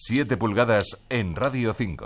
7 0.00 0.36
pulgadas 0.36 1.00
en 1.10 1.34
Radio 1.34 1.74
5. 1.74 2.04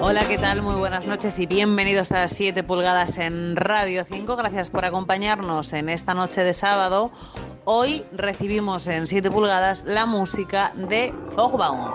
Hola, 0.00 0.26
¿qué 0.26 0.38
tal? 0.38 0.62
Muy 0.62 0.74
buenas 0.74 1.06
noches 1.06 1.38
y 1.38 1.46
bienvenidos 1.46 2.10
a 2.10 2.26
7 2.26 2.64
pulgadas 2.64 3.16
en 3.18 3.54
Radio 3.54 4.04
5. 4.04 4.34
Gracias 4.34 4.70
por 4.70 4.84
acompañarnos 4.84 5.72
en 5.72 5.88
esta 5.88 6.14
noche 6.14 6.42
de 6.42 6.52
sábado. 6.52 7.12
Hoy 7.64 8.04
recibimos 8.10 8.88
en 8.88 9.06
7 9.06 9.30
pulgadas 9.30 9.84
la 9.84 10.04
música 10.04 10.72
de 10.74 11.14
Fogbaum. 11.36 11.92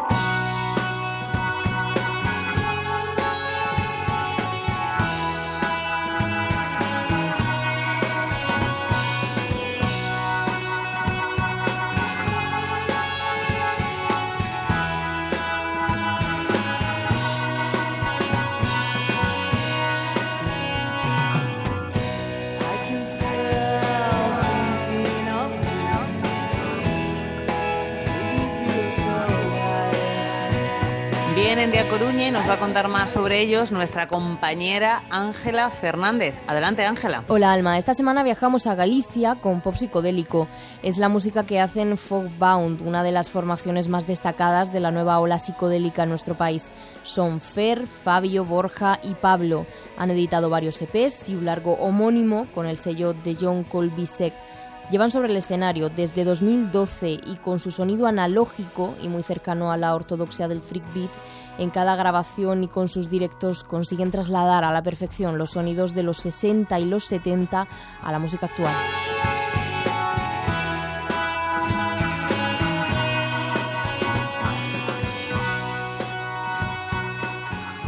Va 32.51 32.55
a 32.55 32.59
contar 32.59 32.89
más 32.89 33.11
sobre 33.11 33.39
ellos 33.39 33.71
nuestra 33.71 34.09
compañera 34.09 35.05
Ángela 35.09 35.69
Fernández. 35.69 36.35
Adelante, 36.47 36.83
Ángela. 36.83 37.23
Hola, 37.29 37.53
Alma. 37.53 37.77
Esta 37.77 37.93
semana 37.93 38.23
viajamos 38.23 38.67
a 38.67 38.75
Galicia 38.75 39.35
con 39.35 39.61
pop 39.61 39.75
psicodélico. 39.75 40.49
Es 40.83 40.97
la 40.97 41.07
música 41.07 41.45
que 41.45 41.61
hacen 41.61 41.97
Fogbound, 41.97 42.81
una 42.81 43.03
de 43.03 43.13
las 43.13 43.29
formaciones 43.29 43.87
más 43.87 44.05
destacadas 44.05 44.73
de 44.73 44.81
la 44.81 44.91
nueva 44.91 45.21
ola 45.21 45.37
psicodélica 45.37 46.03
en 46.03 46.09
nuestro 46.09 46.35
país. 46.35 46.73
Son 47.03 47.39
Fer, 47.39 47.87
Fabio, 47.87 48.43
Borja 48.43 48.99
y 49.01 49.13
Pablo. 49.13 49.65
Han 49.95 50.11
editado 50.11 50.49
varios 50.49 50.81
EPs 50.81 51.29
y 51.29 51.35
un 51.35 51.45
largo 51.45 51.75
homónimo 51.75 52.47
con 52.53 52.65
el 52.65 52.79
sello 52.79 53.13
de 53.13 53.37
John 53.39 53.63
Colby 53.63 54.05
Sect. 54.05 54.35
Llevan 54.91 55.09
sobre 55.09 55.29
el 55.29 55.37
escenario 55.37 55.87
desde 55.89 56.25
2012 56.25 57.11
y 57.25 57.37
con 57.37 57.59
su 57.59 57.71
sonido 57.71 58.07
analógico 58.07 58.93
y 59.01 59.07
muy 59.07 59.23
cercano 59.23 59.71
a 59.71 59.77
la 59.77 59.95
ortodoxia 59.95 60.49
del 60.49 60.61
freak 60.61 60.83
beat, 60.93 61.11
en 61.57 61.69
cada 61.69 61.95
grabación 61.95 62.65
y 62.65 62.67
con 62.67 62.89
sus 62.89 63.09
directos 63.09 63.63
consiguen 63.63 64.11
trasladar 64.11 64.65
a 64.65 64.73
la 64.73 64.83
perfección 64.83 65.37
los 65.37 65.51
sonidos 65.51 65.95
de 65.95 66.03
los 66.03 66.17
60 66.17 66.77
y 66.77 66.85
los 66.85 67.05
70 67.05 67.67
a 68.01 68.11
la 68.11 68.19
música 68.19 68.47
actual. 68.47 68.75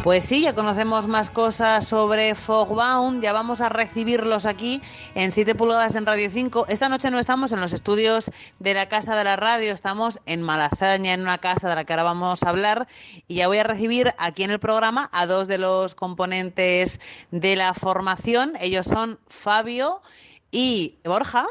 Pues 0.04 0.26
sí, 0.26 0.42
ya 0.42 0.54
conocemos 0.54 1.08
más 1.08 1.30
cosas 1.30 1.88
sobre 1.88 2.34
Fogbound, 2.34 3.22
ya 3.22 3.32
vamos 3.32 3.62
a 3.62 3.70
recibirlos 3.70 4.44
aquí 4.44 4.82
en 5.14 5.32
7 5.32 5.54
pulgadas 5.54 5.94
en 5.94 6.04
Radio 6.04 6.28
5. 6.28 6.66
Esta 6.68 6.90
noche 6.90 7.10
no 7.10 7.18
estamos 7.18 7.52
en 7.52 7.60
los 7.62 7.72
estudios 7.72 8.30
de 8.58 8.74
la 8.74 8.90
Casa 8.90 9.16
de 9.16 9.24
la 9.24 9.36
Radio, 9.36 9.72
estamos 9.72 10.20
en 10.26 10.42
Malasaña, 10.42 11.14
en 11.14 11.22
una 11.22 11.38
casa 11.38 11.70
de 11.70 11.76
la 11.76 11.84
que 11.84 11.94
ahora 11.94 12.02
vamos 12.02 12.42
a 12.42 12.50
hablar, 12.50 12.86
y 13.28 13.36
ya 13.36 13.48
voy 13.48 13.56
a 13.56 13.64
recibir 13.64 14.12
aquí 14.18 14.42
en 14.42 14.50
el 14.50 14.58
programa 14.58 15.08
a 15.10 15.24
dos 15.24 15.48
de 15.48 15.56
los 15.56 15.94
componentes 15.94 17.00
de 17.30 17.56
la 17.56 17.72
formación. 17.72 18.52
Ellos 18.60 18.84
son 18.84 19.18
Fabio 19.28 20.02
y 20.50 20.98
Borja, 21.02 21.46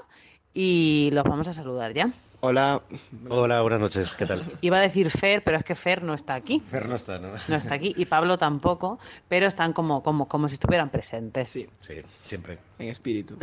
y 0.53 1.09
los 1.11 1.23
vamos 1.23 1.47
a 1.47 1.53
saludar 1.53 1.95
ya. 1.95 2.13
Hola. 2.45 2.81
Hola, 3.29 3.61
buenas 3.61 3.79
noches, 3.79 4.11
¿qué 4.11 4.25
tal? 4.25 4.43
Iba 4.59 4.75
a 4.75 4.81
decir 4.81 5.09
Fer, 5.09 5.45
pero 5.45 5.55
es 5.55 5.63
que 5.63 5.75
Fer 5.75 6.03
no 6.03 6.13
está 6.13 6.33
aquí. 6.33 6.61
Fer 6.69 6.89
no 6.89 6.95
está, 6.95 7.17
¿no? 7.17 7.29
No 7.47 7.55
está 7.55 7.75
aquí 7.75 7.93
y 7.95 8.03
Pablo 8.03 8.37
tampoco, 8.37 8.99
pero 9.29 9.47
están 9.47 9.71
como, 9.71 10.03
como, 10.03 10.27
como 10.27 10.49
si 10.49 10.55
estuvieran 10.55 10.89
presentes. 10.89 11.51
Sí, 11.51 11.69
sí, 11.79 12.01
siempre. 12.25 12.57
En 12.79 12.89
espíritu. 12.89 13.37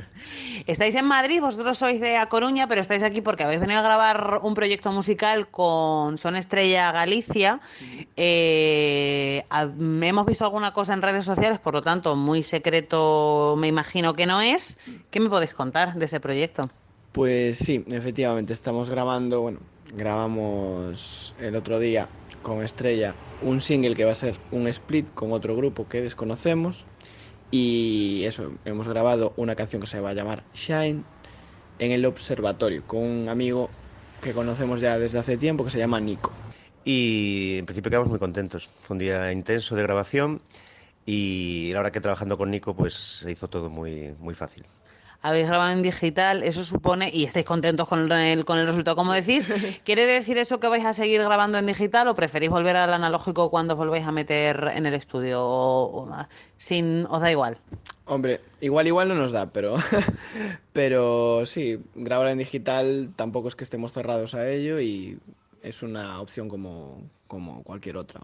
estáis 0.66 0.94
en 0.94 1.06
Madrid, 1.06 1.40
vosotros 1.40 1.78
sois 1.78 2.02
de 2.02 2.18
A 2.18 2.28
Coruña, 2.28 2.68
pero 2.68 2.82
estáis 2.82 3.02
aquí 3.02 3.22
porque 3.22 3.44
habéis 3.44 3.60
venido 3.60 3.78
a 3.80 3.82
grabar 3.82 4.40
un 4.42 4.52
proyecto 4.52 4.92
musical 4.92 5.48
con 5.48 6.18
Son 6.18 6.36
Estrella 6.36 6.92
Galicia. 6.92 7.60
Eh, 8.14 9.42
hemos 9.50 10.26
visto 10.26 10.44
alguna 10.44 10.74
cosa 10.74 10.92
en 10.92 11.00
redes 11.00 11.24
sociales, 11.24 11.60
por 11.60 11.72
lo 11.72 11.80
tanto, 11.80 12.14
muy 12.14 12.42
secreto 12.42 13.54
me 13.56 13.68
imagino 13.68 14.12
que 14.12 14.26
no 14.26 14.42
es. 14.42 14.76
¿Qué 15.10 15.18
me 15.18 15.30
podéis 15.30 15.54
contar 15.54 15.94
de 15.94 16.04
ese 16.04 16.20
proyecto? 16.20 16.68
Pues 17.14 17.58
sí, 17.58 17.84
efectivamente, 17.86 18.52
estamos 18.52 18.90
grabando, 18.90 19.40
bueno, 19.40 19.60
grabamos 19.96 21.32
el 21.38 21.54
otro 21.54 21.78
día 21.78 22.08
con 22.42 22.60
Estrella 22.64 23.14
un 23.40 23.60
single 23.60 23.94
que 23.94 24.04
va 24.04 24.10
a 24.10 24.16
ser 24.16 24.36
un 24.50 24.66
split 24.66 25.14
con 25.14 25.30
otro 25.30 25.54
grupo 25.54 25.88
que 25.88 26.02
desconocemos 26.02 26.84
y 27.52 28.24
eso, 28.24 28.50
hemos 28.64 28.88
grabado 28.88 29.32
una 29.36 29.54
canción 29.54 29.80
que 29.80 29.86
se 29.86 30.00
va 30.00 30.10
a 30.10 30.12
llamar 30.12 30.42
Shine 30.54 31.04
en 31.78 31.92
el 31.92 32.04
observatorio 32.04 32.82
con 32.84 33.04
un 33.04 33.28
amigo 33.28 33.70
que 34.20 34.32
conocemos 34.32 34.80
ya 34.80 34.98
desde 34.98 35.20
hace 35.20 35.36
tiempo 35.36 35.62
que 35.62 35.70
se 35.70 35.78
llama 35.78 36.00
Nico. 36.00 36.32
Y 36.84 37.58
en 37.58 37.66
principio 37.66 37.90
quedamos 37.90 38.10
muy 38.10 38.18
contentos. 38.18 38.68
Fue 38.80 38.94
un 38.94 38.98
día 38.98 39.30
intenso 39.30 39.76
de 39.76 39.84
grabación 39.84 40.42
y 41.06 41.68
la 41.70 41.78
verdad 41.78 41.92
que 41.92 42.00
trabajando 42.00 42.36
con 42.36 42.50
Nico 42.50 42.74
pues 42.74 42.94
se 42.94 43.30
hizo 43.30 43.46
todo 43.46 43.70
muy, 43.70 44.16
muy 44.18 44.34
fácil 44.34 44.64
habéis 45.24 45.48
grabado 45.48 45.72
en 45.72 45.80
digital, 45.80 46.42
eso 46.42 46.64
supone, 46.64 47.10
y 47.10 47.24
estáis 47.24 47.46
contentos 47.46 47.88
con 47.88 48.12
el, 48.12 48.44
con 48.44 48.58
el 48.58 48.66
resultado, 48.66 48.94
como 48.94 49.14
decís, 49.14 49.48
¿quiere 49.84 50.04
decir 50.04 50.36
eso 50.36 50.60
que 50.60 50.68
vais 50.68 50.84
a 50.84 50.92
seguir 50.92 51.22
grabando 51.22 51.56
en 51.56 51.64
digital 51.64 52.08
o 52.08 52.14
preferís 52.14 52.50
volver 52.50 52.76
al 52.76 52.92
analógico 52.92 53.50
cuando 53.50 53.72
os 53.72 53.78
volvéis 53.78 54.06
a 54.06 54.12
meter 54.12 54.72
en 54.74 54.84
el 54.84 54.92
estudio? 54.92 55.40
O, 55.42 56.06
sin, 56.58 57.06
¿Os 57.06 57.22
da 57.22 57.30
igual? 57.30 57.56
Hombre, 58.04 58.42
igual 58.60 58.86
igual 58.86 59.08
no 59.08 59.14
nos 59.14 59.32
da, 59.32 59.46
pero, 59.46 59.76
pero 60.74 61.46
sí, 61.46 61.80
grabar 61.94 62.28
en 62.28 62.36
digital 62.36 63.08
tampoco 63.16 63.48
es 63.48 63.56
que 63.56 63.64
estemos 63.64 63.92
cerrados 63.92 64.34
a 64.34 64.46
ello 64.46 64.78
y 64.78 65.18
es 65.62 65.82
una 65.82 66.20
opción 66.20 66.50
como, 66.50 67.00
como 67.28 67.62
cualquier 67.62 67.96
otra. 67.96 68.20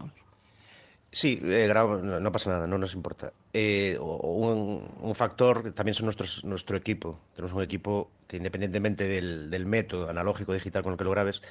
Sí, 1.13 1.41
eh, 1.43 1.69
no, 1.73 2.19
no, 2.21 2.31
pasa 2.31 2.51
nada, 2.51 2.67
no 2.67 2.77
nos 2.77 2.93
importa. 2.93 3.33
Eh, 3.51 3.97
un, 3.99 4.89
un, 5.01 5.15
factor 5.15 5.73
también 5.73 5.93
son 5.93 6.05
nuestros, 6.05 6.45
nuestro 6.45 6.77
equipo. 6.77 7.19
Tenemos 7.35 7.53
un 7.53 7.61
equipo 7.61 8.09
que 8.27 8.37
independientemente 8.37 9.03
del, 9.03 9.49
del, 9.49 9.65
método 9.65 10.09
analógico 10.09 10.53
digital 10.53 10.83
con 10.83 10.93
el 10.93 10.97
que 10.97 11.03
lo 11.03 11.11
grabes, 11.11 11.41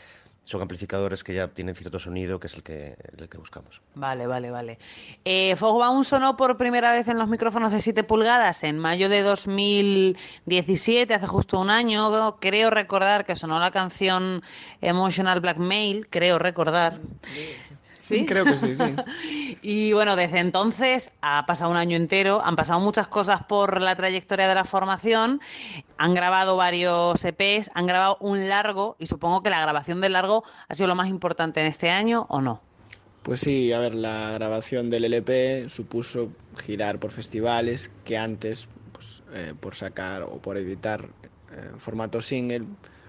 son 0.44 0.62
amplificadores 0.62 1.22
que 1.22 1.34
ya 1.34 1.48
tienen 1.48 1.74
cierto 1.74 1.98
sonido, 1.98 2.40
que 2.40 2.46
es 2.46 2.54
el 2.54 2.62
que, 2.62 2.96
el 3.18 3.28
que 3.28 3.36
buscamos. 3.36 3.82
Vale, 3.94 4.26
vale, 4.26 4.50
vale. 4.50 4.78
Eh, 5.26 5.54
Fogbaum 5.56 6.04
sonó 6.04 6.38
por 6.38 6.56
primera 6.56 6.90
vez 6.92 7.06
en 7.08 7.18
los 7.18 7.28
micrófonos 7.28 7.70
de 7.70 7.82
7 7.82 8.02
pulgadas 8.02 8.62
en 8.64 8.78
mayo 8.78 9.10
de 9.10 9.20
2017, 9.20 11.12
hace 11.12 11.26
justo 11.26 11.60
un 11.60 11.68
año. 11.68 12.38
Creo 12.40 12.70
recordar 12.70 13.26
que 13.26 13.36
sonó 13.36 13.60
la 13.60 13.70
canción 13.70 14.42
Emotional 14.80 15.40
Blackmail, 15.40 16.08
creo 16.08 16.38
recordar. 16.38 16.98
¿Sí? 17.34 17.50
Creo 18.26 18.44
que 18.44 18.56
sí, 18.56 18.74
sí. 18.74 19.58
y 19.62 19.92
bueno, 19.92 20.16
desde 20.16 20.40
entonces 20.40 21.12
ha 21.22 21.46
pasado 21.46 21.70
un 21.70 21.76
año 21.76 21.96
entero, 21.96 22.40
han 22.44 22.56
pasado 22.56 22.80
muchas 22.80 23.08
cosas 23.08 23.44
por 23.44 23.80
la 23.80 23.94
trayectoria 23.96 24.48
de 24.48 24.54
la 24.54 24.64
formación, 24.64 25.40
han 25.96 26.14
grabado 26.14 26.56
varios 26.56 27.24
EPs, 27.24 27.70
han 27.74 27.86
grabado 27.86 28.16
un 28.20 28.48
largo 28.48 28.96
y 28.98 29.06
supongo 29.06 29.42
que 29.42 29.50
la 29.50 29.60
grabación 29.60 30.00
del 30.00 30.14
largo 30.14 30.44
ha 30.68 30.74
sido 30.74 30.88
lo 30.88 30.94
más 30.94 31.08
importante 31.08 31.60
en 31.60 31.66
este 31.66 31.90
año 31.90 32.26
o 32.28 32.40
no. 32.40 32.60
Pues 33.22 33.40
sí, 33.40 33.72
a 33.72 33.78
ver, 33.78 33.94
la 33.94 34.32
grabación 34.32 34.88
del 34.88 35.04
LP 35.04 35.68
supuso 35.68 36.30
girar 36.64 36.98
por 36.98 37.10
festivales 37.10 37.92
que 38.04 38.16
antes, 38.16 38.68
pues, 38.92 39.22
eh, 39.34 39.52
por 39.60 39.74
sacar 39.74 40.22
o 40.22 40.38
por 40.38 40.56
editar 40.56 41.06
eh, 41.52 41.70
formato 41.76 42.22
single, 42.22 42.64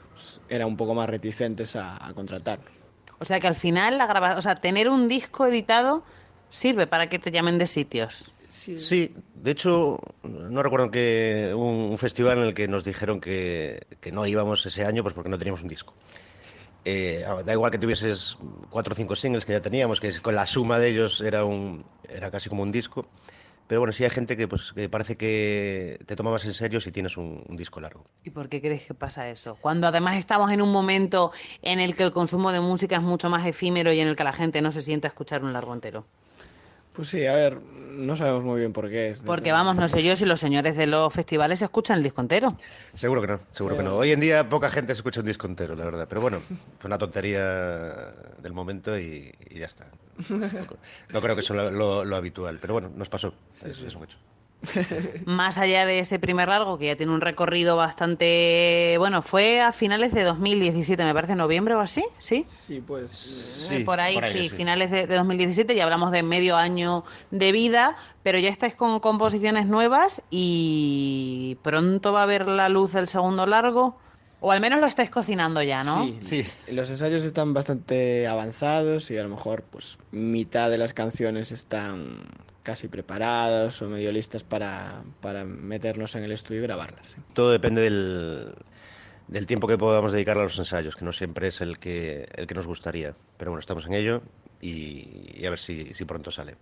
pues, 0.09 0.41
era 0.49 0.67
un 0.67 0.75
poco 0.75 0.93
más 0.93 1.09
reticentes 1.09 1.77
a, 1.77 2.05
a 2.05 2.13
contratar. 2.13 2.59
O 3.21 3.25
sea 3.25 3.39
que 3.39 3.47
al 3.47 3.55
final 3.55 3.99
la 3.99 4.07
graba... 4.07 4.35
o 4.35 4.41
sea, 4.41 4.55
tener 4.55 4.89
un 4.89 5.07
disco 5.07 5.45
editado 5.45 6.03
sirve 6.49 6.87
para 6.87 7.07
que 7.07 7.19
te 7.19 7.29
llamen 7.29 7.59
de 7.59 7.67
sitios. 7.67 8.31
Sí. 8.49 8.79
sí, 8.79 9.15
de 9.35 9.51
hecho, 9.51 9.99
no 10.23 10.61
recuerdo 10.61 10.89
que 10.89 11.53
un, 11.55 11.91
un 11.91 11.97
festival 11.97 12.39
en 12.39 12.43
el 12.45 12.53
que 12.53 12.67
nos 12.67 12.83
dijeron 12.83 13.21
que, 13.21 13.85
que, 14.01 14.11
no 14.11 14.25
íbamos 14.25 14.65
ese 14.65 14.83
año 14.83 15.03
pues 15.03 15.13
porque 15.13 15.29
no 15.29 15.37
teníamos 15.37 15.61
un 15.61 15.69
disco. 15.69 15.93
Eh, 16.83 17.23
da 17.45 17.53
igual 17.53 17.71
que 17.71 17.77
tuvieses 17.77 18.39
cuatro 18.71 18.93
o 18.93 18.95
cinco 18.95 19.15
singles 19.15 19.45
que 19.45 19.53
ya 19.53 19.61
teníamos, 19.61 19.99
que 20.01 20.11
con 20.19 20.33
la 20.33 20.47
suma 20.47 20.79
de 20.79 20.89
ellos 20.89 21.21
era, 21.21 21.45
un, 21.45 21.85
era 22.09 22.31
casi 22.31 22.49
como 22.49 22.63
un 22.63 22.71
disco. 22.71 23.05
Pero 23.71 23.79
bueno, 23.79 23.93
sí 23.93 24.03
hay 24.03 24.09
gente 24.09 24.35
que, 24.35 24.49
pues, 24.49 24.73
que 24.73 24.89
parece 24.89 25.15
que 25.15 25.97
te 26.05 26.17
toma 26.17 26.29
más 26.29 26.43
en 26.43 26.53
serio 26.53 26.81
si 26.81 26.91
tienes 26.91 27.15
un, 27.15 27.41
un, 27.47 27.55
disco 27.55 27.79
largo. 27.79 28.03
¿Y 28.21 28.29
por 28.29 28.49
qué 28.49 28.59
crees 28.59 28.83
que 28.85 28.93
pasa 28.93 29.29
eso? 29.29 29.57
Cuando 29.61 29.87
además 29.87 30.17
estamos 30.17 30.51
en 30.51 30.61
un 30.61 30.73
momento 30.73 31.31
en 31.61 31.79
el 31.79 31.95
que 31.95 32.03
el 32.03 32.11
consumo 32.11 32.51
de 32.51 32.59
música 32.59 32.97
es 32.97 33.01
mucho 33.01 33.29
más 33.29 33.45
efímero 33.45 33.93
y 33.93 34.01
en 34.01 34.09
el 34.09 34.17
que 34.17 34.25
la 34.25 34.33
gente 34.33 34.61
no 34.61 34.73
se 34.73 34.81
sienta 34.81 35.07
a 35.07 35.11
escuchar 35.11 35.45
un 35.45 35.53
largo 35.53 35.73
entero. 35.73 36.03
Pues 36.93 37.07
sí, 37.07 37.25
a 37.25 37.33
ver, 37.33 37.61
no 37.61 38.15
sabemos 38.17 38.43
muy 38.43 38.59
bien 38.59 38.73
por 38.73 38.89
qué 38.89 39.09
es. 39.09 39.21
Porque 39.21 39.51
vamos, 39.51 39.75
no 39.75 39.87
sé 39.87 40.03
yo 40.03 40.15
si 40.15 40.25
los 40.25 40.39
señores 40.39 40.75
de 40.75 40.87
los 40.87 41.13
festivales 41.13 41.61
escuchan 41.61 41.97
el 41.97 42.03
disco 42.03 42.21
entero. 42.21 42.55
Seguro 42.93 43.21
que 43.21 43.27
no, 43.27 43.39
seguro 43.51 43.77
que 43.77 43.83
no. 43.83 43.95
Hoy 43.95 44.11
en 44.11 44.19
día 44.19 44.49
poca 44.49 44.69
gente 44.69 44.93
se 44.93 44.99
escucha 44.99 45.21
un 45.21 45.25
disco 45.25 45.47
entero, 45.47 45.75
la 45.75 45.85
verdad. 45.85 46.07
Pero 46.09 46.21
bueno, 46.21 46.41
fue 46.79 46.89
una 46.89 46.97
tontería 46.97 47.43
del 48.41 48.53
momento 48.53 48.97
y, 48.99 49.31
ya 49.49 49.65
está. 49.65 49.87
No, 51.13 51.21
creo 51.21 51.35
que 51.35 51.41
eso 51.41 51.53
es 51.53 51.73
lo, 51.73 52.15
habitual, 52.15 52.59
pero 52.59 52.73
bueno, 52.73 52.91
nos 52.95 53.09
pasó. 53.09 53.33
es, 53.49 53.63
es 53.63 53.95
un 53.95 54.03
hecho. 54.03 54.17
Más 55.25 55.57
allá 55.57 55.85
de 55.85 55.99
ese 55.99 56.19
primer 56.19 56.47
largo, 56.47 56.77
que 56.77 56.87
ya 56.87 56.95
tiene 56.95 57.11
un 57.11 57.21
recorrido 57.21 57.75
bastante. 57.75 58.95
Bueno, 58.97 59.21
fue 59.21 59.61
a 59.61 59.71
finales 59.71 60.13
de 60.13 60.23
2017, 60.23 61.03
me 61.03 61.13
parece, 61.13 61.35
noviembre 61.35 61.73
o 61.75 61.79
así, 61.79 62.03
¿sí? 62.19 62.43
Sí, 62.45 62.81
pues. 62.81 63.69
Eh, 63.71 63.83
por 63.83 63.99
ahí, 63.99 64.19
sí, 64.31 64.49
finales 64.49 64.91
de, 64.91 65.07
2017, 65.07 65.75
ya 65.75 65.83
hablamos 65.83 66.11
de 66.11 66.23
medio 66.23 66.57
año 66.57 67.03
de 67.31 67.51
vida, 67.51 67.95
pero 68.23 68.39
ya 68.39 68.49
estáis 68.49 68.75
con 68.75 68.99
composiciones 68.99 69.65
nuevas 69.65 70.21
y 70.29 71.57
pronto 71.63 72.13
va 72.13 72.23
a 72.23 72.27
ver 72.27 72.47
la 72.47 72.69
luz 72.69 72.95
el 72.95 73.07
segundo 73.07 73.45
largo. 73.45 73.99
O 74.43 74.51
al 74.51 74.59
menos 74.59 74.79
lo 74.79 74.87
estáis 74.87 75.11
cocinando 75.11 75.61
ya, 75.61 75.83
¿no? 75.83 76.03
Sí, 76.03 76.17
sí. 76.21 76.45
Los 76.67 76.89
ensayos 76.89 77.23
están 77.23 77.53
bastante 77.53 78.25
avanzados 78.25 79.11
y 79.11 79.17
a 79.17 79.21
lo 79.21 79.29
mejor 79.29 79.61
pues 79.69 79.99
mitad 80.09 80.71
de 80.71 80.79
las 80.79 80.95
canciones 80.95 81.51
están 81.51 82.23
casi 82.63 82.87
preparadas 82.87 83.81
o 83.81 83.89
medio 83.89 84.11
listas 84.11 84.43
para, 84.43 85.03
para 85.21 85.45
meternos 85.45 86.15
en 86.15 86.23
el 86.23 86.31
estudio 86.31 86.61
y 86.61 86.63
grabarlas. 86.63 87.15
Todo 87.33 87.51
depende 87.51 87.81
del, 87.81 88.53
del 89.27 89.45
tiempo 89.45 89.67
que 89.67 89.77
podamos 89.77 90.11
dedicar 90.11 90.37
a 90.37 90.43
los 90.43 90.57
ensayos, 90.57 90.95
que 90.95 91.05
no 91.05 91.11
siempre 91.11 91.47
es 91.47 91.61
el 91.61 91.79
que, 91.79 92.27
el 92.35 92.47
que 92.47 92.55
nos 92.55 92.67
gustaría. 92.67 93.15
Pero 93.37 93.51
bueno, 93.51 93.59
estamos 93.59 93.85
en 93.87 93.93
ello 93.93 94.21
y, 94.61 95.43
a 95.45 95.49
ver 95.49 95.59
si, 95.59 95.93
si 95.93 96.05
pronto 96.05 96.31
sale. 96.31 96.55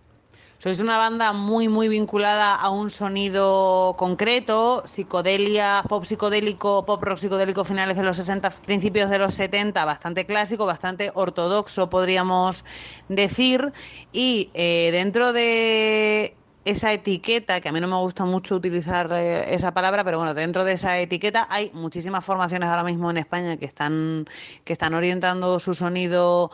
Sois 0.61 0.79
una 0.79 0.97
banda 0.97 1.31
muy, 1.31 1.69
muy 1.69 1.87
vinculada 1.87 2.53
a 2.53 2.69
un 2.69 2.91
sonido 2.91 3.95
concreto, 3.97 4.83
psicodelia, 4.85 5.85
pop 5.87 6.03
psicodélico, 6.03 6.85
pop 6.85 7.01
rock 7.01 7.17
psicodélico 7.17 7.63
finales 7.63 7.95
de 7.95 8.03
los 8.03 8.17
60, 8.17 8.49
principios 8.65 9.09
de 9.09 9.19
los 9.19 9.33
70, 9.35 9.85
bastante 9.85 10.25
clásico, 10.25 10.65
bastante 10.65 11.11
ortodoxo, 11.13 11.89
podríamos 11.89 12.65
decir. 13.07 13.71
Y 14.11 14.49
eh, 14.53 14.89
dentro 14.91 15.31
de 15.31 16.35
esa 16.65 16.91
etiqueta, 16.91 17.61
que 17.61 17.69
a 17.69 17.71
mí 17.71 17.79
no 17.79 17.87
me 17.87 17.95
gusta 17.95 18.25
mucho 18.25 18.57
utilizar 18.57 19.09
eh, 19.13 19.53
esa 19.53 19.73
palabra, 19.73 20.03
pero 20.03 20.17
bueno, 20.17 20.33
dentro 20.33 20.65
de 20.65 20.73
esa 20.73 20.99
etiqueta 20.99 21.47
hay 21.49 21.71
muchísimas 21.73 22.25
formaciones 22.25 22.67
ahora 22.67 22.83
mismo 22.83 23.09
en 23.09 23.17
España 23.17 23.55
que 23.55 23.65
están, 23.65 24.27
que 24.65 24.73
están 24.73 24.93
orientando 24.93 25.57
su 25.59 25.73
sonido 25.73 26.51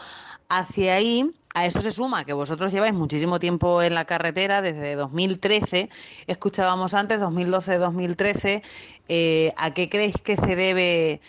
hacia 0.47 0.93
ahí. 0.93 1.33
A 1.55 1.65
eso 1.65 1.79
se 1.79 1.93
suma 1.93 2.25
que 2.25 2.33
vosotros 2.33 2.73
lleváis 2.73 2.93
muchísimo 2.93 3.39
tiempo 3.39 3.81
en 3.81 3.95
la 3.95 4.03
carretera, 4.03 4.61
desde 4.61 4.95
2013, 4.95 5.89
escuchábamos 6.27 6.93
antes, 6.93 7.21
2012-2013. 7.21 8.61
Eh, 9.07 9.53
¿A 9.55 9.73
qué 9.73 9.87
creéis 9.87 10.17
que 10.17 10.35
se 10.35 10.57
debe 10.57 11.21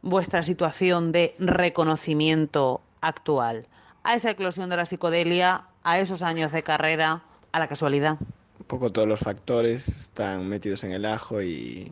vuestra 0.00 0.44
situación 0.44 1.10
de 1.10 1.34
reconocimiento 1.40 2.82
actual? 3.00 3.66
¿A 4.04 4.14
esa 4.14 4.30
eclosión 4.30 4.70
de 4.70 4.76
la 4.76 4.84
psicodelia? 4.84 5.64
¿A 5.82 5.98
esos 5.98 6.22
años 6.22 6.52
de 6.52 6.62
carrera? 6.62 7.24
¿A 7.50 7.58
la 7.58 7.66
casualidad? 7.66 8.18
Un 8.60 8.66
poco 8.68 8.92
todos 8.92 9.08
los 9.08 9.18
factores 9.18 9.88
están 9.88 10.48
metidos 10.48 10.84
en 10.84 10.92
el 10.92 11.04
ajo 11.04 11.42
y, 11.42 11.90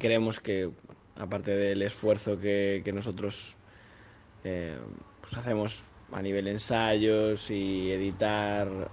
creemos 0.00 0.40
que, 0.40 0.68
aparte 1.14 1.52
del 1.52 1.82
esfuerzo 1.82 2.40
que, 2.40 2.82
nosotros 2.92 3.54
eh, 4.42 4.76
pues 5.20 5.36
hacemos 5.36 5.84
a 6.14 6.22
nivel 6.22 6.46
ensayos 6.46 7.50
y 7.50 7.90
editar 7.90 8.90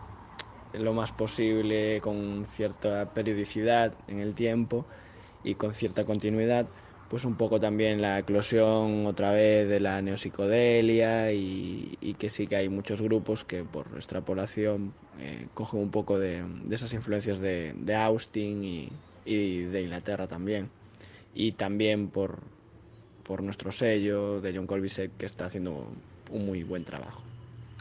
lo 0.73 0.93
más 0.93 1.11
posible 1.11 2.01
con 2.01 2.45
cierta 2.47 3.13
periodicidad 3.13 3.93
en 4.07 4.19
el 4.19 4.33
tiempo 4.33 4.85
y 5.43 5.55
con 5.55 5.73
cierta 5.73 6.03
continuidad, 6.03 6.67
pues 7.09 7.25
un 7.25 7.35
poco 7.35 7.59
también 7.59 8.01
la 8.01 8.19
eclosión 8.19 9.05
otra 9.05 9.31
vez 9.31 9.69
de 9.69 9.79
la 9.79 10.01
neopsicodelia 10.01 11.31
y, 11.33 11.97
y 12.01 12.13
que 12.15 12.29
sí 12.29 12.47
que 12.47 12.55
hay 12.55 12.69
muchos 12.69 13.01
grupos 13.01 13.43
que 13.43 13.63
por 13.63 13.87
extrapolación 13.95 14.93
eh, 15.19 15.47
cogen 15.53 15.79
un 15.81 15.91
poco 15.91 16.17
de, 16.17 16.43
esas 16.71 16.93
influencias 16.93 17.39
de, 17.39 17.95
Austin 17.95 18.63
y, 18.63 18.89
y, 19.25 19.63
de 19.63 19.81
Inglaterra 19.81 20.27
también. 20.27 20.69
Y 21.35 21.51
también 21.53 22.09
por, 22.09 22.39
por 23.23 23.43
nuestro 23.43 23.71
sello 23.71 24.41
de 24.41 24.55
John 24.55 24.67
Colby 24.67 24.89
que 25.17 25.25
está 25.25 25.45
haciendo 25.45 25.93
un 26.31 26.45
muy 26.45 26.63
buen 26.63 26.83
trabajo. 26.83 27.21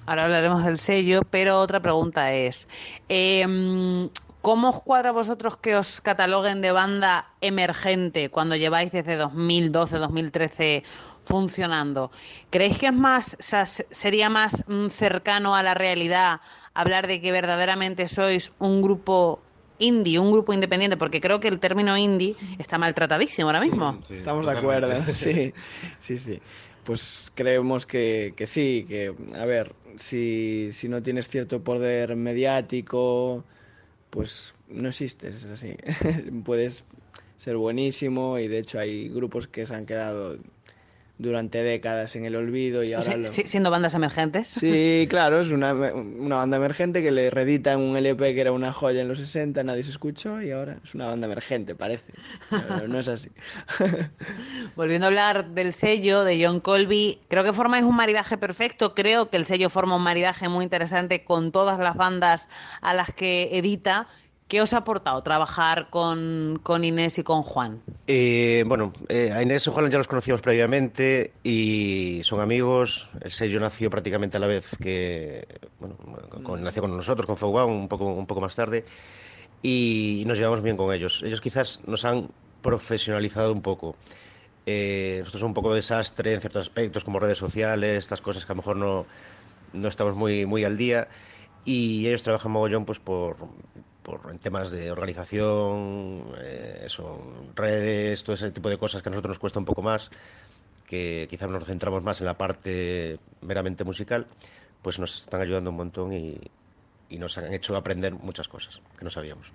Ahora 0.07 0.25
hablaremos 0.25 0.65
del 0.65 0.79
sello, 0.79 1.23
pero 1.31 1.61
otra 1.61 1.81
pregunta 1.81 2.33
es, 2.35 2.67
em, 3.09 4.09
¿cómo 4.43 4.71
os 4.71 4.83
cuadra 4.83 5.11
a 5.11 5.13
vosotros 5.13 5.57
que 5.57 5.77
os 5.77 6.01
cataloguen 6.01 6.63
de 6.63 6.73
banda 6.73 7.29
emergente 7.41 8.29
cuando 8.29 8.57
lleváis 8.57 8.91
desde 8.91 9.17
2012, 9.17 9.99
2013 9.99 10.83
funcionando? 11.25 12.11
¿Creéis 12.51 12.79
que 12.79 12.87
es 12.87 12.93
más, 12.93 13.37
sería 13.91 14.31
más 14.31 14.65
mm, 14.67 14.89
cercano 14.89 15.55
a 15.55 15.63
la 15.63 15.75
realidad 15.75 16.41
hablar 16.75 17.07
de 17.07 17.21
que 17.21 17.31
verdaderamente 17.31 18.09
sois 18.09 18.53
un 18.59 18.83
grupo 18.83 19.41
indie, 19.79 20.19
un 20.19 20.33
grupo 20.33 20.53
independiente, 20.53 20.97
porque 20.97 21.21
creo 21.21 21.41
que 21.41 21.49
el 21.49 21.61
término 21.61 21.97
indie 21.97 22.37
está 22.59 22.79
maltratadísimo 22.79 23.49
ahora 23.49 23.61
mismo. 23.61 23.99
Estamos 24.11 24.45
de 24.47 24.53
acuerdo, 24.53 24.91
sí, 25.13 25.55
sí, 25.99 26.19
sí 26.19 26.41
pues 26.85 27.31
creemos 27.35 27.87
que, 27.87 28.35
que, 28.37 28.47
sí, 28.47 28.87
que, 28.89 29.15
a 29.35 29.45
ver, 29.45 29.75
si, 29.97 30.71
si 30.73 30.89
no 30.89 31.03
tienes 31.03 31.29
cierto 31.29 31.63
poder 31.63 32.17
mediático, 32.17 33.45
pues 34.11 34.55
no 34.69 34.89
existes, 34.89 35.45
es 35.45 35.51
así. 35.51 35.77
Puedes 36.45 36.87
ser 37.37 37.57
buenísimo 37.57 38.39
y 38.39 38.49
de 38.49 38.59
hecho 38.59 38.79
hay 38.79 39.09
grupos 39.09 39.49
que 39.49 39.67
se 39.67 39.75
han 39.75 39.87
quedado 39.87 40.39
durante 41.21 41.63
décadas 41.63 42.17
en 42.17 42.25
el 42.25 42.35
olvido 42.35 42.83
y 42.83 42.95
ahora... 42.95 43.27
Siendo 43.27 43.71
bandas 43.71 43.95
emergentes. 43.95 44.49
Sí, 44.49 45.07
claro, 45.11 45.41
es 45.41 45.53
una, 45.53 45.75
una 45.75 46.37
banda 46.37 46.57
emergente 46.57 47.03
que 47.03 47.11
le 47.11 47.29
redita 47.29 47.73
en 47.75 47.81
un 47.81 47.97
LP 47.97 48.35
que 48.35 48.41
era 48.41 48.53
una 48.53 48.73
joya 48.73 49.03
en 49.03 49.09
los 49.09 49.19
60, 49.19 49.63
nadie 49.63 49.83
se 49.83 49.91
escuchó 49.91 50.41
y 50.41 50.51
ahora 50.51 50.79
es 50.83 50.95
una 50.95 51.07
banda 51.07 51.27
emergente, 51.27 51.75
parece. 51.75 52.13
Pero 52.49 52.89
no 52.89 52.99
es 52.99 53.09
así. 53.09 53.31
Volviendo 54.77 55.07
a 55.07 55.09
hablar 55.09 55.51
del 55.51 55.75
sello 55.75 56.25
de 56.25 56.43
John 56.43 56.61
Colby, 56.61 57.21
creo 57.29 57.45
que 57.45 57.53
formáis 57.53 57.85
un 57.85 57.97
maridaje 57.97 58.39
perfecto, 58.39 58.95
creo 58.95 59.29
que 59.29 59.37
el 59.37 59.45
sello 59.45 59.69
forma 59.69 59.97
un 59.97 60.03
maridaje 60.03 60.49
muy 60.49 60.65
interesante 60.65 61.23
con 61.23 61.53
todas 61.53 61.79
las 61.79 61.97
bandas 61.97 62.49
a 62.81 62.95
las 62.95 63.13
que 63.13 63.51
edita 63.53 64.09
¿Qué 64.51 64.61
os 64.61 64.73
ha 64.73 64.79
aportado 64.79 65.23
trabajar 65.23 65.91
con, 65.91 66.61
Inés 66.83 67.21
y 67.21 67.23
con 67.23 67.45
Juan? 67.45 67.81
Eh, 68.09 68.65
bueno, 68.67 68.93
eh, 69.09 69.31
a 69.33 69.41
Inés 69.45 69.65
y 69.69 69.71
Juan 69.71 69.89
ya 69.93 69.99
los 69.99 70.09
conocíamos 70.09 70.41
previamente 70.41 71.33
y 71.45 72.21
son 72.25 72.41
amigos. 72.41 73.09
El 73.21 73.31
sello 73.31 73.61
nació 73.61 73.91
prácticamente 73.91 74.39
a 74.39 74.41
la 74.41 74.49
vez 74.49 74.77
que, 74.83 75.47
bueno, 75.79 75.97
nació 76.59 76.83
con 76.83 76.97
nosotros, 76.97 77.29
con 77.29 77.37
Fogba, 77.37 77.65
un 77.65 77.87
poco, 77.87 78.07
un 78.07 78.27
poco 78.27 78.41
más 78.41 78.57
tarde, 78.57 78.85
y 79.63 80.25
nos 80.27 80.37
llevamos 80.37 80.63
bien 80.63 80.77
con 80.77 80.93
ellos. 80.93 81.23
Ellos 81.25 81.41
quizás 81.41 81.79
nos 81.87 82.05
han 82.05 82.29
profesionalizado 82.61 83.53
un 83.53 83.63
poco. 83.63 83.95
Eh, 84.67 85.19
nosotros 85.21 85.43
somos 85.43 85.51
un 85.51 85.63
poco 85.63 85.75
desastre 85.77 86.35
en 86.35 86.41
ciertos 86.41 86.67
aspectos, 86.67 87.05
como 87.05 87.21
redes 87.21 87.39
sociales, 87.39 87.99
estas 87.99 88.21
cosas 88.21 88.45
que 88.45 88.51
a 88.51 88.57
lo 88.57 88.63
mejor 88.63 88.77
no, 88.77 89.07
no 89.75 89.87
estamos 89.87 90.17
muy, 90.17 90.45
muy 90.45 90.65
al 90.65 90.77
día 90.77 91.07
y 91.65 92.09
ellos 92.09 92.25
trabajan 92.25 92.51
mogollón 92.51 92.85
pues 92.85 92.99
por, 92.99 93.37
por 94.03 94.31
en 94.31 94.39
temas 94.39 94.71
de 94.71 94.91
organización, 94.91 96.25
eh, 96.39 96.83
eso, 96.85 97.21
redes, 97.55 98.25
todo 98.25 98.35
ese 98.35 98.51
tipo 98.51 98.69
de 98.69 98.79
cosas 98.79 99.03
que 99.03 99.09
a 99.09 99.13
nosotros 99.13 99.31
nos 99.31 99.39
cuesta 99.39 99.59
un 99.59 99.65
poco 99.65 99.83
más, 99.83 100.11
que 100.87 101.27
quizás 101.31 101.49
nos 101.49 101.65
centramos 101.65 102.03
más 102.03 102.21
en 102.21 102.27
la 102.27 102.37
parte 102.37 103.19
meramente 103.41 103.85
musical, 103.85 104.27
pues 104.83 104.99
nos 104.99 105.21
están 105.21 105.41
ayudando 105.41 105.71
un 105.71 105.77
montón 105.77 106.13
y, 106.13 106.39
y 107.09 107.19
nos 107.19 107.37
han 107.39 107.53
hecho 107.53 107.77
aprender 107.77 108.15
muchas 108.15 108.49
cosas 108.49 108.81
que 108.97 109.05
no 109.05 109.11
sabíamos. 109.11 109.53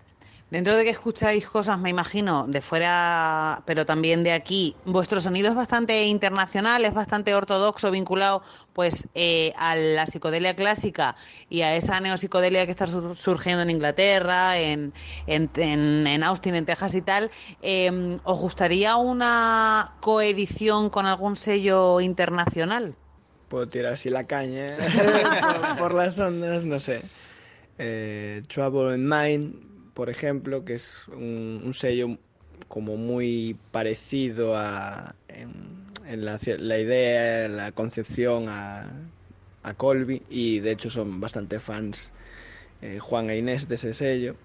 Dentro 0.51 0.77
de 0.77 0.83
que 0.83 0.91
escucháis 0.91 1.49
cosas, 1.49 1.79
me 1.79 1.89
imagino, 1.89 2.45
de 2.47 2.61
fuera, 2.61 3.63
pero 3.65 3.83
también 3.83 4.23
de 4.23 4.31
aquí, 4.31 4.75
vuestro 4.85 5.19
sonido 5.19 5.49
es 5.49 5.55
bastante 5.55 6.03
internacional, 6.03 6.85
es 6.85 6.93
bastante 6.93 7.33
ortodoxo, 7.33 7.89
vinculado 7.89 8.43
pues 8.73 9.07
eh, 9.15 9.53
a 9.57 9.75
la 9.75 10.05
psicodelia 10.05 10.55
clásica 10.55 11.15
y 11.49 11.61
a 11.61 11.75
esa 11.75 11.99
neopsicodelia 11.99 12.65
que 12.65 12.71
está 12.71 12.85
surgiendo 12.85 13.63
en 13.63 13.71
Inglaterra, 13.71 14.59
en, 14.59 14.93
en, 15.25 16.23
Austin, 16.23 16.53
en 16.53 16.65
Texas 16.67 16.93
y 16.93 17.01
tal. 17.01 17.31
Em, 17.63 18.19
¿Os 18.23 18.39
gustaría 18.39 18.97
una 18.97 19.95
coedición 19.99 20.91
con 20.91 21.07
algún 21.07 21.35
sello 21.35 22.01
internacional? 22.01 22.95
Puedo 23.47 23.67
tirar 23.67 23.93
así 23.93 24.11
la 24.11 24.25
caña 24.25 24.67
¿eh? 24.67 24.77
por, 25.79 25.95
las 25.95 26.19
ondas, 26.19 26.67
no 26.67 26.77
sé. 26.77 27.01
Eh, 27.79 28.43
Trouble 28.47 28.93
in 28.93 29.09
Mind 29.09 29.74
por 29.95 30.09
ejemplo, 30.09 30.65
que 30.65 30.75
es 30.75 31.07
un, 31.07 31.71
sello 31.73 32.19
como 32.67 32.97
muy 32.97 33.57
parecido 33.71 34.55
a, 34.55 35.15
en, 35.29 36.25
la, 36.25 36.37
idea, 36.77 37.47
la 37.47 37.71
concepción 37.71 38.47
a, 38.49 38.91
a, 39.63 39.73
Colby 39.73 40.21
y 40.29 40.59
de 40.59 40.71
hecho 40.71 40.89
son 40.89 41.19
bastante 41.21 41.59
fans 41.59 42.11
eh, 42.81 42.99
Juan 42.99 43.29
e 43.29 43.37
Inés 43.37 43.67
de 43.67 43.75
ese 43.75 43.93
sello. 43.93 44.35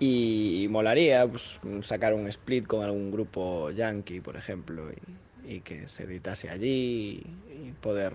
Y, 0.00 0.66
molaría 0.70 1.26
pues, 1.28 1.60
sacar 1.82 2.14
un 2.14 2.26
split 2.28 2.66
con 2.66 2.82
algún 2.82 3.10
grupo 3.10 3.70
yankee, 3.70 4.20
por 4.20 4.36
ejemplo, 4.36 4.90
y, 5.46 5.60
que 5.60 5.88
se 5.88 6.04
editase 6.04 6.48
allí 6.48 7.22
y 7.50 7.72
poder 7.80 8.14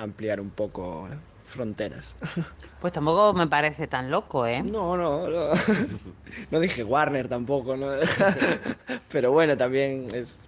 ampliar 0.00 0.40
un 0.40 0.50
poco 0.50 1.08
fronteras. 1.42 2.16
Pues 2.80 2.94
tampoco 2.94 3.34
me 3.34 3.46
parece 3.46 3.88
tan 3.88 4.10
loco, 4.10 4.46
¿eh? 4.46 4.62
No, 4.62 4.96
no, 4.96 5.28
no, 5.28 5.50
no 6.50 6.60
dije 6.60 6.82
Warner 6.82 7.28
tampoco, 7.28 7.76
¿no? 7.76 7.88
Pero 9.12 9.32
bueno, 9.32 9.54
también 9.56 10.08
es, 10.14 10.40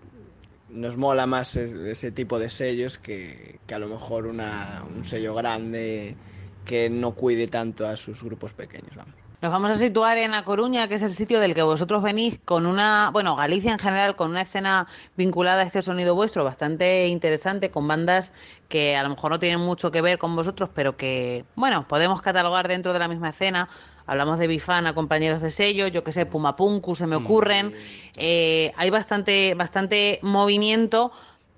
nos 0.68 0.96
mola 0.96 1.26
más 1.26 1.56
ese 1.56 2.10
tipo 2.12 2.38
de 2.38 2.48
sellos 2.48 2.98
que, 2.98 3.60
que 3.66 3.74
a 3.74 3.78
lo 3.78 3.88
mejor 3.88 4.26
una, 4.26 4.82
un 4.88 5.04
sello 5.04 5.34
grande 5.34 6.16
que 6.64 6.88
no 6.88 7.14
cuide 7.14 7.48
tanto 7.48 7.86
a 7.86 7.96
sus 7.96 8.22
grupos 8.22 8.54
pequeños, 8.54 8.96
vamos. 8.96 9.21
Nos 9.42 9.50
vamos 9.50 9.72
a 9.72 9.74
situar 9.74 10.18
en 10.18 10.34
A 10.34 10.44
Coruña, 10.44 10.86
que 10.86 10.94
es 10.94 11.02
el 11.02 11.16
sitio 11.16 11.40
del 11.40 11.52
que 11.52 11.62
vosotros 11.62 12.00
venís 12.00 12.38
con 12.44 12.64
una, 12.64 13.10
bueno, 13.12 13.34
Galicia 13.34 13.72
en 13.72 13.80
general, 13.80 14.14
con 14.14 14.30
una 14.30 14.42
escena 14.42 14.86
vinculada 15.16 15.62
a 15.62 15.64
este 15.64 15.82
sonido 15.82 16.14
vuestro 16.14 16.44
bastante 16.44 17.08
interesante, 17.08 17.68
con 17.72 17.88
bandas 17.88 18.32
que 18.68 18.94
a 18.94 19.02
lo 19.02 19.08
mejor 19.08 19.32
no 19.32 19.40
tienen 19.40 19.58
mucho 19.58 19.90
que 19.90 20.00
ver 20.00 20.18
con 20.18 20.36
vosotros, 20.36 20.70
pero 20.72 20.96
que, 20.96 21.44
bueno, 21.56 21.88
podemos 21.88 22.22
catalogar 22.22 22.68
dentro 22.68 22.92
de 22.92 23.00
la 23.00 23.08
misma 23.08 23.30
escena. 23.30 23.68
Hablamos 24.06 24.38
de 24.38 24.46
Bifana, 24.46 24.94
compañeros 24.94 25.42
de 25.42 25.50
sello, 25.50 25.88
yo 25.88 26.04
que 26.04 26.12
sé, 26.12 26.24
Pumapunku, 26.24 26.94
se 26.94 27.08
me 27.08 27.16
ocurren. 27.16 27.74
Eh, 28.18 28.72
hay 28.76 28.90
bastante, 28.90 29.56
bastante 29.56 30.20
movimiento, 30.22 31.10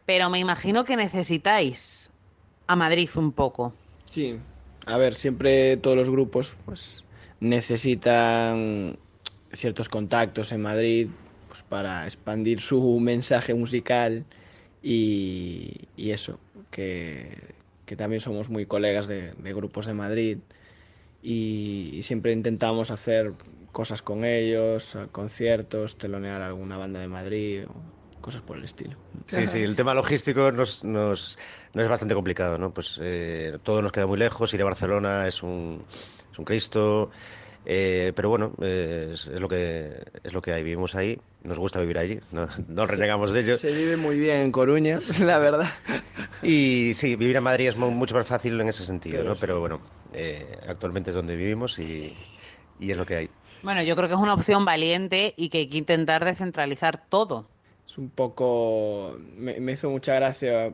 pero 0.07 0.31
me 0.31 0.39
imagino 0.39 0.87
que 0.87 0.97
necesitáis 0.97 2.09
a 2.67 2.77
Madrid 2.77 3.11
un 3.17 3.31
poco. 3.33 3.75
Sí, 4.07 4.39
a 4.87 4.97
ver, 4.97 5.15
siempre 5.15 5.77
todos 5.77 5.99
los 5.99 6.09
grupos, 6.09 6.57
pues 6.65 7.04
necesitan 7.45 8.99
ciertos 9.53 9.89
contactos 9.89 10.51
en 10.53 10.63
Madrid 10.63 11.09
pues, 11.49 11.63
para 11.63 12.05
expandir 12.05 12.61
su 12.61 12.99
mensaje 13.01 13.55
musical 13.55 14.25
y, 14.83 15.89
y 15.97 16.11
eso, 16.11 16.39
que, 16.71 17.37
que, 17.87 17.97
también 17.97 18.21
somos 18.21 18.51
muy 18.51 18.67
colegas 18.67 19.07
de, 19.07 19.33
grupos 19.55 19.87
de 19.87 19.95
Madrid 19.95 20.39
y, 21.23 22.01
siempre 22.03 22.33
intentamos 22.33 22.91
hacer 22.91 23.33
cosas 23.73 24.03
con 24.03 24.25
ellos, 24.25 24.97
conciertos, 25.13 25.97
telonear 25.97 26.43
a 26.43 26.47
alguna 26.49 26.77
banda 26.77 27.01
de 27.01 27.09
Madrid. 27.09 27.65
Cosas 28.25 28.41
por 28.41 28.57
el 28.57 28.65
estilo. 28.65 28.97
Sí, 29.27 29.47
sí, 29.47 29.61
el 29.61 29.77
tema 29.77 29.93
logístico 29.93 30.51
nos, 30.51 30.83
nos, 30.83 31.37
nos 31.75 31.85
es 31.85 31.91
bastante 31.91 32.15
complicado, 32.15 32.57
¿no? 32.57 32.73
Pues 32.73 32.99
eh, 33.03 33.59
todo 33.63 33.83
nos 33.83 33.93
queda 33.93 34.07
muy 34.07 34.17
lejos, 34.17 34.55
ir 34.55 34.63
a 34.63 34.65
Barcelona 34.65 35.27
es 35.27 35.43
un, 35.43 35.85
es 36.33 36.39
un 36.39 36.45
Cristo. 36.47 37.11
Eh, 37.67 38.13
pero 38.17 38.31
bueno, 38.31 38.53
eh, 38.63 39.11
es, 39.13 39.27
es, 39.27 39.41
lo 39.41 39.49
que 39.49 39.93
es 40.23 40.33
lo 40.33 40.41
que 40.41 40.55
hay. 40.55 40.63
Vivimos 40.63 40.95
ahí, 40.95 41.21
nos 41.43 41.59
gusta 41.59 41.81
vivir 41.81 41.99
allí, 41.99 42.19
no, 42.33 42.49
no 42.67 42.87
renegamos 42.87 43.31
de 43.31 43.41
ello. 43.41 43.59
Se 43.59 43.73
vive 43.73 43.99
muy 43.99 44.19
bien 44.19 44.41
en 44.41 44.53
Coruña, 44.53 44.99
la 45.21 45.37
verdad. 45.37 45.71
Y 46.43 46.93
sí, 46.95 47.17
vivir 47.17 47.37
en 47.37 47.43
Madrid 47.43 47.69
es 47.69 47.77
mucho 47.77 48.15
más 48.15 48.27
fácil 48.27 48.59
en 48.59 48.71
ese 48.71 48.87
sentido, 48.87 49.19
pero, 49.19 49.29
¿no? 49.29 49.37
Pero 49.37 49.61
bueno, 49.61 49.81
eh, 50.15 50.47
actualmente 50.67 51.11
es 51.11 51.17
donde 51.17 51.37
vivimos 51.37 51.79
y, 51.79 52.17
y 52.81 52.91
es 52.91 52.97
lo 52.97 53.05
que 53.05 53.17
hay. 53.17 53.31
Bueno, 53.63 53.83
yo 53.83 53.97
creo 53.97 54.09
que 54.09 54.15
es 54.15 54.21
una 54.21 54.35
opción 54.35 54.65
valiente 54.65 55.35
y 55.37 55.51
que 55.51 55.59
hay 55.59 55.69
que 55.69 55.79
intentar 55.79 56.25
descentralizar 56.25 57.07
todo. 57.09 57.54
Es 57.87 57.99
un 57.99 58.09
poco. 58.09 59.19
Me, 59.37 59.61
me 59.61 59.73
hizo 59.73 59.91
mucha 59.91 60.15
gracia, 60.15 60.73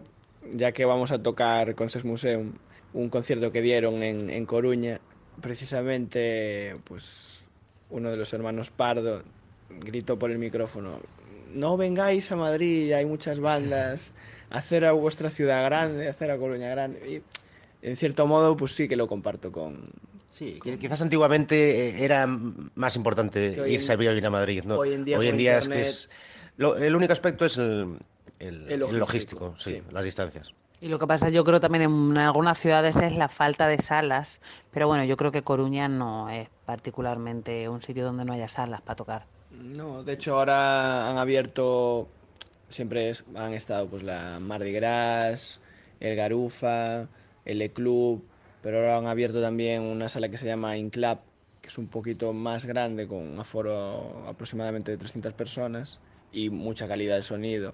ya 0.53 0.73
que 0.73 0.85
vamos 0.85 1.11
a 1.13 1.23
tocar 1.23 1.75
con 1.75 1.89
Ses 1.89 2.05
Museum, 2.05 2.53
un 2.93 3.09
concierto 3.09 3.53
que 3.53 3.63
dieron 3.63 4.03
en, 4.03 4.31
en 4.31 4.47
Coruña 4.47 5.01
precisamente 5.41 6.77
pues 6.85 7.45
uno 7.91 8.11
de 8.11 8.17
los 8.17 8.33
hermanos 8.33 8.71
Pardo 8.71 9.23
gritó 9.69 10.19
por 10.19 10.31
el 10.31 10.39
micrófono 10.39 11.01
no 11.53 11.77
vengáis 11.77 12.31
a 12.31 12.37
Madrid 12.37 12.93
hay 12.93 13.07
muchas 13.07 13.41
bandas 13.41 14.13
hacer 14.51 14.85
a 14.85 14.93
vuestra 14.93 15.31
ciudad 15.31 15.65
grande 15.65 16.09
hacer 16.09 16.31
a 16.31 16.39
Coruña 16.39 16.69
grande 16.69 17.23
y 17.83 17.87
en 17.87 17.97
cierto 17.97 18.27
modo 18.27 18.57
pues 18.57 18.73
sí 18.73 18.89
que 18.89 18.97
lo 18.97 19.09
comparto 19.09 19.51
con 19.53 19.91
Sí, 20.29 20.61
quizás 20.63 21.01
antiguamente 21.01 22.05
era 22.05 22.25
más 22.29 22.95
importante 22.95 23.69
irse 23.69 23.93
a 23.93 23.97
vivir 23.97 24.25
a 24.25 24.31
Madrid, 24.31 24.63
¿no? 24.65 24.77
Hoy 24.77 24.93
en 24.93 25.05
día, 25.05 25.19
hoy 25.19 25.27
en 25.27 25.37
día 25.37 25.55
internet... 25.55 25.87
es 25.87 26.07
que 26.07 26.11
es 26.11 26.11
lo, 26.61 26.77
el 26.77 26.95
único 26.95 27.13
aspecto 27.13 27.45
es 27.45 27.57
el, 27.59 27.97
el, 28.39 28.71
El 28.71 28.81
logístico, 28.81 28.91
el 28.91 28.99
logístico 28.99 29.55
sí, 29.59 29.71
sí. 29.71 29.83
las 29.93 30.05
distancias. 30.05 30.53
Y 30.81 30.89
lo 30.89 30.99
que 30.99 31.07
pasa, 31.07 31.29
yo 31.29 31.45
creo 31.45 31.61
también 31.61 31.83
en 31.85 32.17
algunas 32.17 32.59
ciudades 32.59 32.97
es 32.97 33.15
la 33.17 33.29
falta 33.29 33.67
de 33.69 33.79
salas, 33.83 34.41
pero 34.73 34.89
bueno, 34.89 35.05
yo 35.05 35.17
creo 35.17 35.31
que 35.31 35.43
Coruña 35.43 35.89
no 35.89 36.31
es 36.31 36.49
particularmente 36.65 37.69
un 37.69 37.83
sitio 37.83 38.05
donde 38.05 38.25
no 38.25 38.33
haya 38.33 38.49
salas 38.49 38.81
para 38.81 38.97
tocar. 38.97 39.27
No, 39.51 40.03
de 40.05 40.15
hecho 40.15 40.37
ahora 40.39 41.09
han 41.11 41.19
abierto, 41.19 42.09
siempre 42.71 43.11
es- 43.11 43.25
han 43.35 43.53
estado 43.53 43.87
pues 43.89 44.03
la 44.03 44.39
Mardi 44.41 44.73
Gras, 44.73 45.61
el 46.01 46.17
Garufa, 46.17 47.07
el 47.45 47.61
E 47.63 47.71
Club, 47.73 48.23
pero 48.63 48.79
ahora 48.79 48.97
han 48.99 49.07
abierto 49.07 49.41
también 49.43 49.83
una 49.83 50.09
sala 50.09 50.29
que 50.31 50.39
se 50.39 50.47
llama 50.47 50.77
Inclub, 50.79 51.19
que 51.61 51.69
es 51.69 51.77
un 51.79 51.89
poquito 51.89 52.33
más 52.33 52.65
grande, 52.65 53.07
con 53.07 53.19
un 53.19 53.39
aforo 53.39 54.25
aproximadamente 54.29 54.93
de 54.93 54.97
300 54.99 55.35
personas 55.35 55.99
y 56.33 56.51
mucha 56.51 56.89
calidad 56.89 57.17
de 57.17 57.23
sonido. 57.23 57.73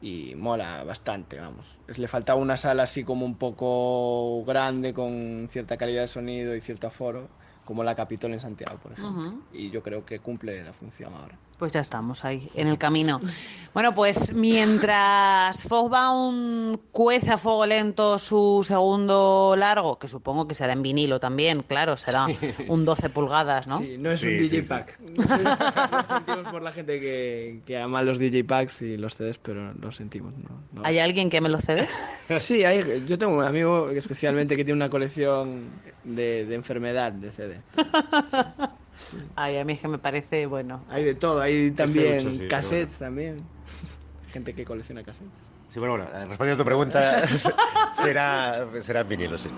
Y 0.00 0.34
mola 0.34 0.82
bastante, 0.82 1.38
vamos. 1.38 1.78
Le 1.96 2.08
faltaba 2.08 2.40
una 2.40 2.56
sala 2.56 2.82
así 2.82 3.04
como 3.04 3.24
un 3.24 3.36
poco 3.36 4.44
grande, 4.44 4.92
con 4.92 5.46
cierta 5.48 5.76
calidad 5.76 6.02
de 6.02 6.08
sonido 6.08 6.56
y 6.56 6.60
cierto 6.60 6.88
aforo, 6.88 7.28
como 7.64 7.84
la 7.84 7.94
Capitol 7.94 8.32
en 8.32 8.40
Santiago, 8.40 8.78
por 8.78 8.92
ejemplo. 8.92 9.34
Y 9.52 9.70
yo 9.70 9.82
creo 9.82 10.04
que 10.04 10.18
cumple 10.18 10.64
la 10.64 10.72
función 10.72 11.14
ahora. 11.14 11.38
Pues 11.62 11.70
ya 11.74 11.78
estamos 11.78 12.24
ahí, 12.24 12.50
en 12.56 12.66
el 12.66 12.76
camino. 12.76 13.20
Bueno, 13.72 13.94
pues 13.94 14.32
mientras 14.34 15.62
Fogbound 15.62 16.76
cuece 16.90 17.30
a 17.30 17.38
fuego 17.38 17.64
lento 17.66 18.18
su 18.18 18.64
segundo 18.66 19.54
largo, 19.56 19.96
que 19.96 20.08
supongo 20.08 20.48
que 20.48 20.56
será 20.56 20.72
en 20.72 20.82
vinilo 20.82 21.20
también, 21.20 21.62
claro, 21.62 21.96
será 21.96 22.26
un 22.66 22.84
12 22.84 23.10
pulgadas, 23.10 23.68
¿no? 23.68 23.78
Sí, 23.78 23.94
no 23.96 24.10
es 24.10 24.18
Sí, 24.18 24.26
un 24.26 24.32
sí, 24.32 24.38
DJ 24.48 24.62
sí. 24.64 24.68
pack. 24.68 24.98
lo 25.92 26.04
sentimos 26.04 26.48
por 26.50 26.62
la 26.62 26.72
gente 26.72 26.98
que, 26.98 27.60
que 27.64 27.78
ama 27.78 28.02
los 28.02 28.18
DJ 28.18 28.42
packs 28.42 28.82
y 28.82 28.96
los 28.96 29.14
CDs, 29.14 29.38
pero 29.38 29.72
lo 29.74 29.92
sentimos. 29.92 30.34
No, 30.38 30.50
no. 30.72 30.82
¿Hay 30.84 30.98
alguien 30.98 31.30
que 31.30 31.40
me 31.40 31.48
lo 31.48 31.60
cedes? 31.60 32.08
Sí, 32.40 32.64
hay, 32.64 33.04
yo 33.06 33.16
tengo 33.18 33.36
un 33.38 33.44
amigo 33.44 33.88
especialmente 33.90 34.56
que 34.56 34.64
tiene 34.64 34.78
una 34.78 34.90
colección 34.90 35.66
de, 36.02 36.44
de 36.44 36.54
enfermedad 36.56 37.12
de 37.12 37.30
CD. 37.30 37.60
Ay, 39.36 39.58
a 39.58 39.64
mí 39.64 39.72
es 39.74 39.80
que 39.80 39.88
me 39.88 39.98
parece, 39.98 40.46
bueno. 40.46 40.84
Hay 40.88 41.04
de 41.04 41.14
todo, 41.14 41.40
hay 41.40 41.70
también 41.72 42.38
sí, 42.38 42.48
cassettes 42.48 42.98
también. 42.98 43.48
Gente 44.32 44.54
que 44.54 44.64
colecciona 44.64 45.02
cassettes. 45.02 45.32
Sí, 45.68 45.78
bueno, 45.78 45.94
bueno, 45.94 46.10
respondiendo 46.28 46.62
a 46.62 46.64
tu 46.64 46.66
pregunta, 46.66 47.26
será, 47.94 48.68
será 48.82 49.02
vinilo, 49.04 49.38
sí. 49.38 49.48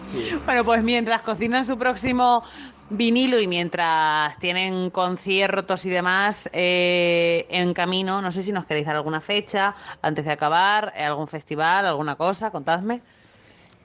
Bueno, 0.46 0.64
pues 0.64 0.80
mientras 0.84 1.22
cocinan 1.22 1.64
su 1.64 1.76
próximo 1.76 2.44
vinilo 2.88 3.40
y 3.40 3.48
mientras 3.48 4.38
tienen 4.38 4.90
conciertos 4.90 5.84
y 5.84 5.90
demás 5.90 6.48
eh, 6.52 7.46
en 7.50 7.74
camino, 7.74 8.22
no 8.22 8.30
sé 8.30 8.44
si 8.44 8.52
nos 8.52 8.64
queréis 8.64 8.86
dar 8.86 8.94
alguna 8.94 9.20
fecha 9.20 9.74
antes 10.02 10.24
de 10.24 10.30
acabar, 10.30 10.92
eh, 10.96 11.02
algún 11.02 11.26
festival, 11.26 11.84
alguna 11.84 12.14
cosa, 12.14 12.52
contadme. 12.52 13.02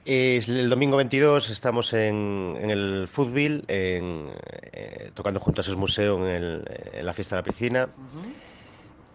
Es 0.04 0.48
el 0.48 0.70
domingo 0.70 0.96
22 0.96 1.50
estamos 1.50 1.92
en, 1.92 2.56
en 2.58 2.70
el 2.70 3.06
eh, 4.72 5.10
tocando 5.14 5.40
junto 5.40 5.60
a 5.60 5.64
Sus 5.64 5.76
Museo 5.76 6.26
en, 6.26 6.34
el- 6.34 6.64
en 6.94 7.06
la 7.06 7.12
fiesta 7.12 7.36
de 7.36 7.40
la 7.40 7.44
piscina. 7.44 7.88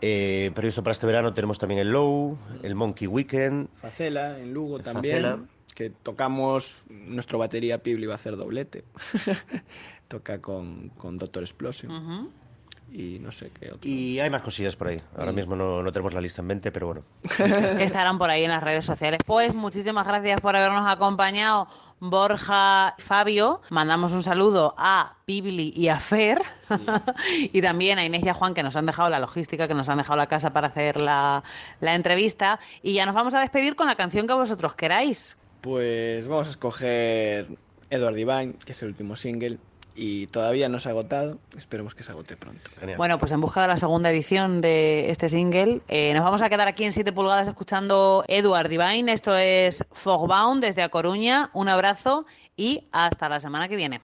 Eh, 0.01 0.51
previsto 0.53 0.83
para 0.83 0.91
este 0.91 1.07
verano 1.07 1.33
tenemos 1.33 1.57
también 1.57 1.79
el 1.81 1.91
Low, 1.91 2.37
el 2.63 2.75
Monkey 2.75 3.07
Weekend. 3.07 3.67
Facela, 3.81 4.39
en 4.39 4.53
Lugo 4.53 4.79
también. 4.79 5.15
Facela. 5.23 5.39
Que 5.73 5.89
tocamos, 5.89 6.85
nuestro 6.89 7.37
batería 7.39 7.79
Pibli 7.83 8.05
va 8.05 8.13
a 8.13 8.15
hacer 8.15 8.37
doblete. 8.37 8.85
Toca 10.07 10.39
con, 10.39 10.89
con 10.89 11.17
Doctor 11.17 11.43
Explosion. 11.43 12.31
Y 12.91 13.19
no 13.19 13.31
sé 13.31 13.51
qué 13.51 13.71
otro. 13.71 13.89
Y 13.89 14.19
hay 14.19 14.29
más 14.29 14.41
cosillas 14.41 14.75
por 14.75 14.87
ahí. 14.87 14.97
Ahora 15.17 15.31
mismo 15.31 15.55
no, 15.55 15.83
no 15.83 15.91
tenemos 15.91 16.13
la 16.13 16.21
lista 16.21 16.41
en 16.41 16.47
mente, 16.47 16.71
pero 16.71 16.87
bueno. 16.87 17.03
Estarán 17.79 18.17
por 18.17 18.29
ahí 18.29 18.43
en 18.43 18.51
las 18.51 18.63
redes 18.63 18.85
sociales. 18.85 19.19
Pues 19.25 19.53
muchísimas 19.53 20.07
gracias 20.07 20.39
por 20.39 20.55
habernos 20.55 20.87
acompañado, 20.87 21.67
Borja, 21.99 22.95
Fabio. 22.97 23.61
Mandamos 23.69 24.13
un 24.13 24.23
saludo 24.23 24.75
a 24.77 25.17
Pibli 25.25 25.73
y 25.75 25.89
a 25.89 25.99
Fer. 25.99 26.41
y 27.51 27.61
también 27.61 27.99
a 27.99 28.05
Inés 28.05 28.23
y 28.23 28.29
a 28.29 28.33
Juan, 28.33 28.53
que 28.53 28.63
nos 28.63 28.75
han 28.75 28.85
dejado 28.85 29.09
la 29.09 29.19
logística, 29.19 29.67
que 29.67 29.73
nos 29.73 29.89
han 29.89 29.97
dejado 29.97 30.17
la 30.17 30.27
casa 30.27 30.53
para 30.53 30.67
hacer 30.67 31.01
la, 31.01 31.43
la 31.81 31.95
entrevista. 31.95 32.59
Y 32.81 32.93
ya 32.93 33.05
nos 33.05 33.15
vamos 33.15 33.33
a 33.33 33.41
despedir 33.41 33.75
con 33.75 33.87
la 33.87 33.95
canción 33.95 34.27
que 34.27 34.33
vosotros 34.33 34.75
queráis. 34.75 35.35
Pues 35.61 36.27
vamos 36.27 36.47
a 36.47 36.51
escoger 36.51 37.47
Edward 37.89 38.15
Divine, 38.15 38.53
que 38.65 38.71
es 38.71 38.81
el 38.83 38.89
último 38.89 39.15
single. 39.15 39.57
Y 39.95 40.27
todavía 40.27 40.67
no 40.67 40.79
se 40.79 40.89
ha 40.89 40.91
agotado. 40.91 41.37
Esperemos 41.57 41.95
que 41.95 42.03
se 42.03 42.11
agote 42.11 42.35
pronto. 42.35 42.69
Genial. 42.79 42.97
Bueno, 42.97 43.17
pues 43.17 43.31
en 43.31 43.39
busca 43.39 43.61
de 43.61 43.69
la 43.69 43.77
segunda 43.77 44.11
edición 44.11 44.59
de 44.59 45.09
este 45.09 45.29
single, 45.29 45.81
eh, 45.87 46.13
nos 46.13 46.23
vamos 46.23 46.41
a 46.41 46.49
quedar 46.49 46.67
aquí 46.67 46.83
en 46.83 46.91
7 46.91 47.13
pulgadas 47.13 47.47
escuchando 47.47 48.23
Edward 48.27 48.67
Divine. 48.67 49.11
Esto 49.11 49.37
es 49.37 49.85
Fogbound 49.91 50.61
desde 50.61 50.83
A 50.83 50.89
Coruña. 50.89 51.49
Un 51.53 51.69
abrazo 51.69 52.25
y 52.57 52.87
hasta 52.91 53.29
la 53.29 53.39
semana 53.39 53.69
que 53.69 53.77
viene. 53.77 54.01